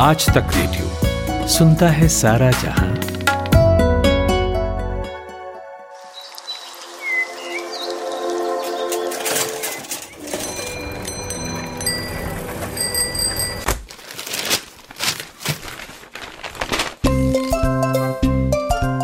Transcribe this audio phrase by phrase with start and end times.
[0.00, 2.90] आज तक रेडियो सुनता है सारा जहाँ।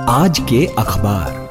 [0.09, 1.44] आज के अखबार।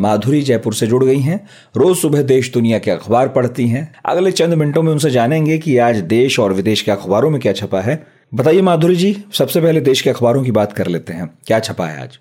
[0.00, 1.40] माधुरी जयपुर से जुड़ गई हैं।
[1.76, 5.78] रोज सुबह देश दुनिया के अखबार पढ़ती हैं। अगले चंद मिनटों में उनसे जानेंगे कि
[5.78, 9.80] आज देश और विदेश के अखबारों में क्या छपा है। बताइए माधुरी जी, सबसे पहले
[9.80, 12.18] देश के अखबारों की बात कर लेते हैं। क्या छपा है आज?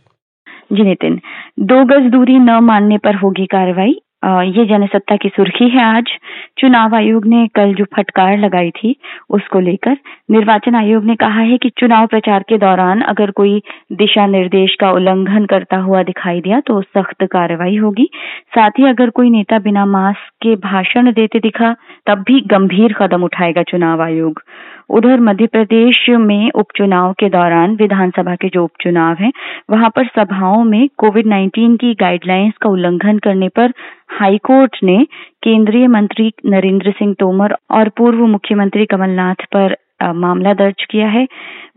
[0.73, 1.15] जी नितिन,
[1.59, 6.09] दो गज दूरी न मानने पर होगी कार्रवाई। ये जनसत्ता की सुर्खी है आज।
[6.57, 8.95] चुनाव आयोग ने कल जो फटकार लगाई थी,
[9.29, 9.97] उसको लेकर
[10.31, 13.61] निर्वाचन आयोग ने कहा है कि चुनाव प्रचार के दौरान अगर कोई
[13.93, 18.09] दिशा निर्देश का उल्लंघन करता हुआ दिखाई दिया तो सख्त कार्रवाई होगी।
[18.55, 21.75] साथ ही अगर कोई नेता बिना मास्क के भाषण देते दिखा,
[22.07, 24.41] तब भी गंभीर कदम उठाएगा चुनाव आयोग।
[24.89, 29.31] उधर मध्य प्रदेश में उपचुनाव के दौरान विधानसभा के जो उपचुनाव हैं,
[29.69, 33.73] वहाँ पर सभाओं में कोविड 19 की गाइडलाइंस का उल्लंघन करने पर
[34.19, 34.97] हाईकोर्ट ने
[35.43, 41.27] केंद्रीय मंत्री नरेंद्र सिंह तोमर और पूर्व मुख्यमंत्री कमलनाथ पर मामला दर्ज किया है।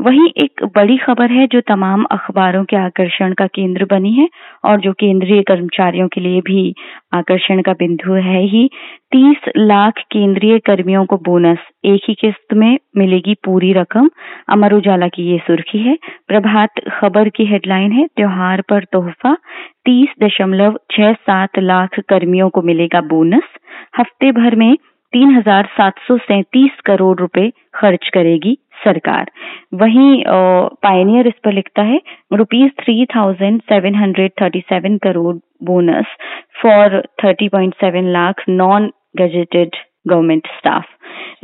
[0.00, 4.28] वहीं एक बड़ी खबर है, जो तमाम अखबारों के आकर्षण का केंद्र बनी है
[4.64, 6.74] और जो केंद्रीय कर्मचारियों के लिए भी
[7.14, 8.68] आकर्षण का बिंदु है ही।
[9.12, 14.10] तीस लाख केंद्रीय कर्मियों को बोनस, एक ही किस्त में मिलेगी पूरी रकम।
[14.48, 15.96] अमर उजाला की ये सुर्खी है।
[16.28, 19.36] प्रभात खबर की हेडलाइन है, त्योहार पर तोहफा,
[19.84, 23.56] तीस दशमलव छह सात लाख कर्मियों को मिलेगा बोनस।
[23.98, 24.77] हफ़्ते भर में
[25.12, 29.30] तीन हज़ार सात सौ सैतीस करोड़ रुपए खर्च करेगी सरकार।
[29.75, 30.22] वहीं
[30.83, 32.00] पायनियर इस पर लिखता है
[32.33, 36.17] rupees three thousand seven hundred thirty seven crore bonus
[36.62, 39.77] for thirty point seven lakh non gazetted
[40.08, 40.84] government staff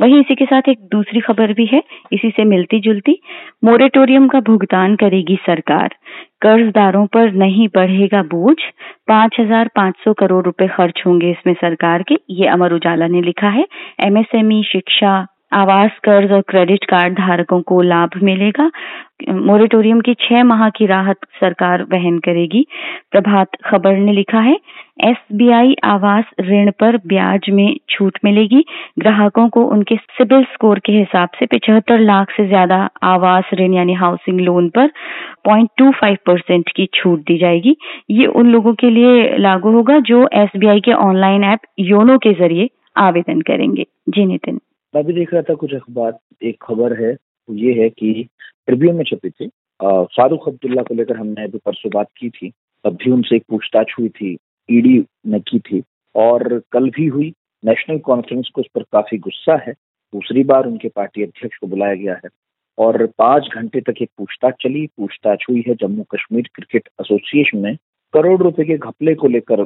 [0.01, 1.81] वहीं इसी के साथ एक दूसरी खबर भी है,
[2.13, 3.19] इसी से मिलती जुलती।
[3.63, 5.95] मोरेटोरियम का भुगतान करेगी सरकार।
[6.41, 8.55] कर्जदारों पर नहीं बढ़ेगा बोझ।
[9.07, 13.21] पाँच हज़ार पाँच सौ करोड़ रुपए खर्च होंगे इसमें सरकार के, ये अमर उजाला ने
[13.21, 13.65] लिखा है।
[13.99, 18.69] एमएसएमई शिक्षा आवास, कर्ज और क्रेडिट कार्ड धारकों को लाभ मिलेगा।
[19.29, 22.65] मोरेटोरियम की छह माह की राहत सरकार वहन करेगी।
[23.11, 24.55] प्रभात खबर ने लिखा है,
[25.03, 28.63] एसबीआई आवास ऋण पर ब्याज में छूट मिलेगी।
[28.99, 33.93] ग्राहकों को उनके सिबिल स्कोर के हिसाब से पिछहत्तर लाख से ज़्यादा आवास ऋण यानी
[33.93, 34.91] हाउसिंग लोन पर
[35.47, 37.75] 0.25 परसेंट की छूट दी जाएगी।
[38.11, 42.69] ये उन लोगों के लिए लागू होगा जो एसबीआई के ऑनलाइन ऐप योनो के ज़रिए
[42.97, 44.59] आवेदन करेंगे। जी नितिन।
[44.95, 47.17] मैं भी देख रहा था कुछ अखबार। एक खबर है,
[47.51, 48.27] ये है कि
[48.67, 49.47] ट्रिब्यून में छपी थी।
[49.83, 52.51] फारूक अब्दुल्ला को लेकर हमने अभी परसों बात की थी।
[52.83, 54.37] तब भी उनसे एक पूछताछ हुई थी,
[54.71, 55.83] ईडी ने की थी।
[56.15, 57.33] और कल भी हुई।
[57.65, 59.73] नेशनल कॉन्फ्रेंस को उस पर काफ़ी गुस्सा है।
[60.13, 62.29] दूसरी बार उनके पार्टी अध्यक्ष को बुलाया गया है।
[62.77, 67.77] और पाँच घंटे तक एक पूछताछ चली। पूछताछ हुई है जम्मू कश्मीर क्रिकेट एसोसिएशन में।
[68.13, 69.63] करोड़ रुपए के घपले को लेकर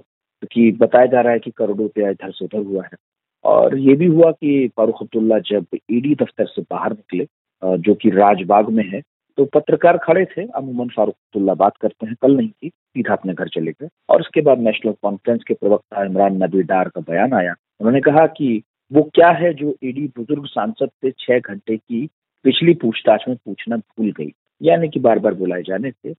[0.52, 3.11] कि बताया जा रहा है कि करोड़ रुपया इधर से उधर हुआ है।
[3.46, 7.28] और ये भी हुआ कि फारूक अब्दुल्ला जब ईडी दफ्तर से बाहर निकले
[7.64, 9.02] जो कि राजबाग में है
[9.38, 13.34] तो पत्रकार खड़े थे। अमूमन फारूक अब्दुल्ला बात करते हैं, कल नहीं थी सीधा अपने
[13.34, 17.34] घर चले गए। और उसके बाद नेशनल कॉन्फ्रेंस के प्रवक्ता इमरान नबी डार का बयान
[17.34, 22.06] आया। उन्होंने कहा कि वो क्या है जो ईडी बुज़ुर्ग सांसद से छह घंटे की
[22.46, 24.32] पिछली पूछताछ में पूछना भूल गई,
[24.62, 26.14] यानी कि बार बार बुलाए जाने से।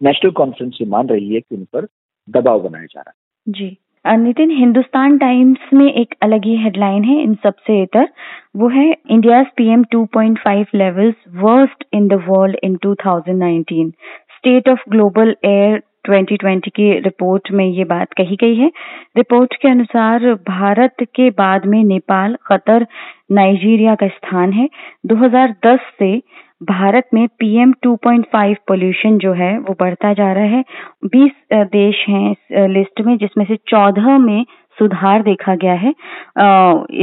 [0.00, 1.86] नेशनल कॉन्फ्रेंस ये मान रही है कि उन पर
[2.28, 3.76] दबाव बनाया जा रहा है। जी।
[4.06, 8.08] नितिन, हिंदुस्तान टाइम्स में एक अलग ही हेडलाइन है इन सबसे इतर
[8.56, 13.90] वो है India PM 2.5 levels worst in the world in 2019
[14.36, 18.70] state of global air 2020 की रिपोर्ट में ये बात कही गई है।
[19.16, 22.86] रिपोर्ट के अनुसार भारत के बाद में नेपाल, कतर,
[23.32, 24.68] नाइजीरिया का स्थान है।
[25.06, 26.22] 2010 से
[26.64, 30.64] भारत में पीएम 2.5 पोल्यूशन जो है, वो बढ़ता जा रहा है।
[31.06, 31.32] 20
[31.72, 34.44] देश हैं इस लिस्ट में जिसमें से 14 में
[34.78, 35.90] सुधार देखा गया है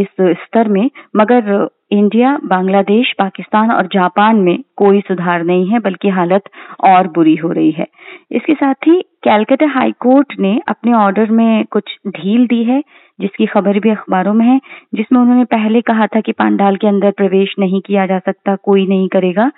[0.01, 0.07] इस
[0.39, 6.49] स्तर में। मगर इंडिया बांग्लादेश पाकिस्तान और जापान में कोई सुधार नहीं है, बल्कि हालत
[6.83, 7.87] और बुरी हो रही है।
[8.31, 12.81] इसके साथ ही कैलकाटा हाई कोर्ट ने अपने ऑर्डर में कुछ ढील दी है।
[13.19, 14.61] जिसकी खबर भी अखबारों में है,
[14.95, 18.87] जिसमें उन्होंने पहले कहा था कि पांडाल के अंदर प्रवेश नहीं किया जा सकता, कोई
[18.87, 19.51] नहीं करेगा।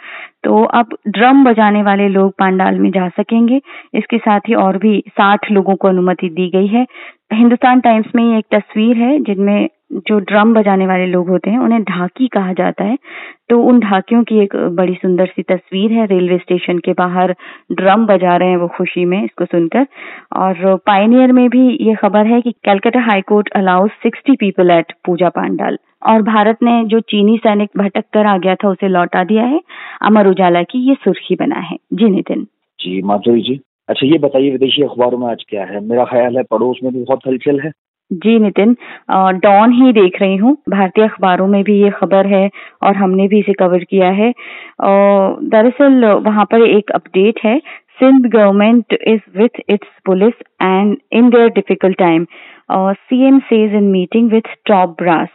[0.43, 3.61] तो अब ड्रम बजाने वाले लोग पांडाल में जा सकेंगे।
[3.93, 6.85] इसके साथ ही और भी साठ लोगों को अनुमति दी गई है।
[7.33, 11.83] हिंदुस्तान टाइम्स में एक तस्वीर है, जिनमें जो ड्रम बजाने वाले लोग होते हैं, उन्हें
[11.83, 12.97] ढाकी कहा जाता है।
[13.49, 17.35] तो उन ढाकियों की एक बड़ी सुंदर सी तस्वीर है, रेलवे स्टेशन के बाहर
[17.71, 19.87] ड्रम बजा रहे हैं वो खुशी में इसको सुनकर।
[20.35, 24.93] और पाइनियर में भी ये खबर है कि Calcutta high court allows sixty people at
[25.05, 29.23] puja pandal और भारत ने जो चीनी सैनिक भटक कर आ गया था, उसे लौटा
[29.23, 29.61] दिया है।
[30.01, 32.47] अमर उजाला की ये सुर्खी बना है। जी नितिन।
[32.79, 35.79] जी, माधुरी जी। अच्छा ये बताइए, विदेशी अखबारों में आज क्या है?
[35.79, 37.71] मेरा ख्याल है, पड़ोस में भी बहुत हलचल है।
[38.13, 38.75] जी नितिन
[39.43, 42.49] डॉन ही देख रही हूँ। भारतीय अखबारों में भी ये खबर है
[42.83, 44.31] और हमने भी इसे कवर किया है।
[44.81, 47.57] दरअसल वहाँ पर एक अपडेट है।
[47.99, 52.25] Sindh government is with its police and in their difficult time
[52.71, 55.27] CM says in meeting with top brass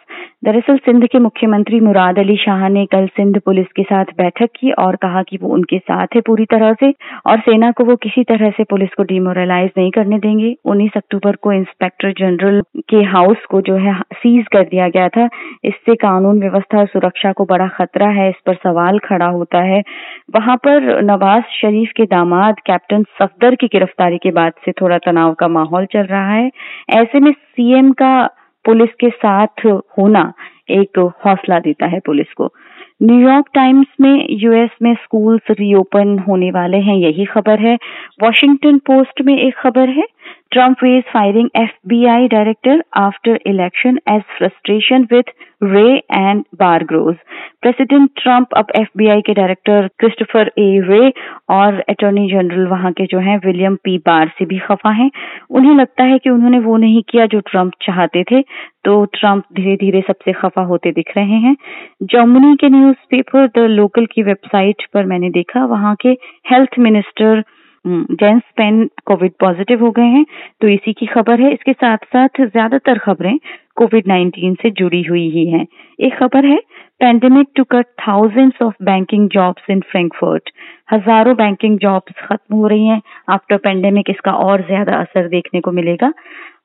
[0.45, 4.71] दरअसल सिंध के मुख्यमंत्री मुराद अली शाह ने कल सिंध पुलिस के साथ बैठक की
[4.73, 6.95] और कहा कि वो उनके साथ है पूरी तरह से
[7.27, 11.37] और सेना को वो किसी तरह से पुलिस को डिमोरलाइज नहीं करने देंगे। उन्नीस अक्टूबर
[11.37, 15.29] को इंस्पेक्टर जनरल के हाउस को जो है सीज कर दिया गया था।
[15.65, 19.83] इससे कानून व्यवस्था और सुरक्षा को बड़ा खतरा है, इस पर सवाल खड़ा होता है।
[20.37, 25.35] वहाँ पर नवाज़ शरीफ के दामाद, कैप्टन सफदर की गिरफ्तारी के बाद से थोड़ा तनाव
[25.35, 26.51] का माहौल चल रहा है।
[26.91, 28.27] ऐसे में सीएम का
[28.65, 30.33] पुलिस के साथ होना
[30.71, 32.53] एक हौसला देता है पुलिस को।
[33.03, 37.79] न्यूयॉर्क टाइम्स में यूएस में स्कूल्स रीओपन होने वाले हैं, यही खबर है।
[38.23, 40.05] वॉशिंगटन पोस्ट में एक खबर है।
[40.53, 47.15] Trump weighs firing FBI director after election as frustration with Wray and Barr grows
[47.62, 51.12] president Trump अब एफबीआई के डायरेक्टर क्रिस्टोफर ए रे
[51.50, 55.11] और अटॉर्नी जनरल वहाँ के जो हैं विलियम पी बार से भी खफा हैं।
[55.50, 58.41] उन्हें लगता है कि उन्होंने वो नहीं किया जो ट्रंप चाहते थे
[58.85, 61.56] तो ट्रंप धीरे धीरे सबसे खफा होते दिख रहे हैं।
[62.03, 66.17] जर्मनी के न्यूज़पेपर द लोकल की वेबसाइट पर मैंने देखा, वहाँ के
[66.51, 67.43] health minister
[67.85, 70.25] Jens Spahn COVID positive हो गए हैं
[70.61, 73.37] तो इसी की खबर है। इसके साथ साथ ज़्यादातर खबरें
[73.77, 75.67] कोविड 19 से जुड़ी हुई ही हैं।
[75.99, 76.59] एक खबर है
[77.01, 80.51] pandemic to cut thousands of banking jobs in Frankfurt
[80.93, 85.73] हज़ारों बैंकिंग जॉब्स खत्म हो रही हैं। आफ्टर पेंडेमिक इसका और ज़्यादा असर देखने को
[85.73, 86.13] मिलेगा।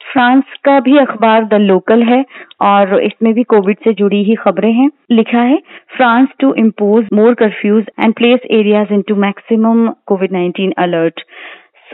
[0.03, 2.23] फ्रांस का भी अखबार द लोकल है
[2.61, 5.57] और इसमें भी कोविड से जुड़ी ही खबरें हैं। लिखा है
[5.97, 11.21] France to impose more curfews and place areas into maximum COVID nineteen alert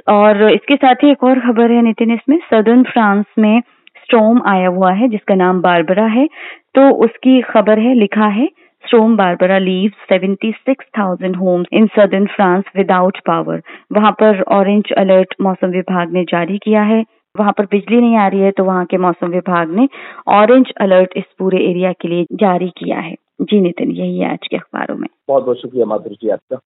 [0.09, 3.59] और इसके साथ ही एक और खबर है नितिन इसमें सदर्न फ्रांस में
[4.03, 6.27] स्टोम आया हुआ है जिसका नाम बारबरा है।
[6.75, 8.47] तो उसकी खबर है लिखा है
[8.83, 13.61] storm Barbara leave 76,000 homes in southern France without power
[13.93, 17.03] वहाँ पर ऑरेंज अलर्ट मौसम विभाग ने जारी किया है।
[17.37, 19.87] वहाँ पर बिजली नहीं आ रही है तो वहाँ के मौसम विभाग ने
[20.27, 24.47] ऑरेंज अलर्ट इस पूरे एरिया के लिए जारी किया है। जी नितिन यही है आज
[24.51, 26.57] के अखबारों में। बहुत बहुत शुक्रिया माधुरी जी आपका।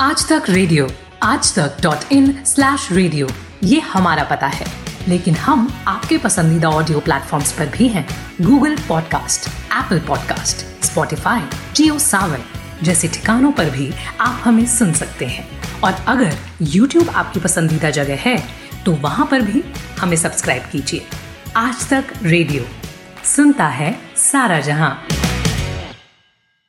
[0.00, 0.86] आज तक रेडियो
[1.22, 3.26] आज तक डॉट इन स्लैश रेडियो
[3.64, 4.66] ये हमारा पता है।
[5.08, 8.06] लेकिन हम आपके पसंदीदा ऑडियो प्लेटफॉर्म्स पर भी हैं
[8.42, 11.42] Google podcast Apple podcast Spotify
[11.76, 12.42] Jio Saavn
[12.84, 13.90] जैसे ठिकानों पर भी
[14.20, 18.36] आप हमें सुन सकते हैं। और अगर YouTube आपकी पसंदीदा जगह है
[18.84, 19.62] तो वहाँ पर भी
[19.98, 21.02] हमें सब्सक्राइब कीजिए।
[21.56, 22.64] आज तक रेडियो
[23.24, 25.06] सुनता है सारा जहाँ।